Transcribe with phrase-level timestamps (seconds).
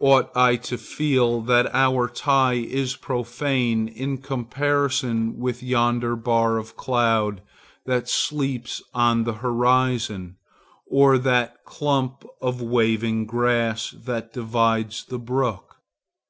[0.00, 6.78] Ought I to feel that our tie is profane in comparison with yonder bar of
[6.78, 7.42] cloud
[7.84, 10.36] that sleeps on the horizon,
[10.86, 15.76] or that clump of waving grass that divides the brook?